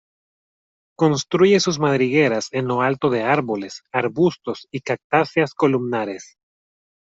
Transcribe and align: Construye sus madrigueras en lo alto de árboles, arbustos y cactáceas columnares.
Construye 0.97 1.59
sus 1.59 1.77
madrigueras 1.77 2.47
en 2.53 2.67
lo 2.67 2.81
alto 2.81 3.11
de 3.11 3.21
árboles, 3.21 3.83
arbustos 3.91 4.67
y 4.71 4.79
cactáceas 4.81 5.53
columnares. 5.53 6.37